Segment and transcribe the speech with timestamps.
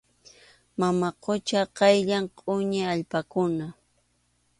[0.79, 3.65] Mama qucha qaylla qʼuñi allpakuna.